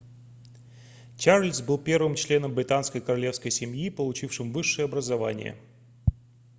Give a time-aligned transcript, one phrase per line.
[1.15, 5.55] чарльз был первым членом британской королевской семьи получившим высшее образование